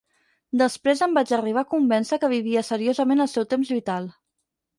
Després 0.61 1.03
em 1.07 1.13
vaig 1.17 1.33
arribar 1.37 1.63
a 1.65 1.69
convèncer 1.73 2.19
que 2.25 2.31
vivia 2.33 2.65
seriosament 2.71 3.23
el 3.27 3.31
seu 3.37 3.47
temps 3.53 3.71
vital. 3.77 4.11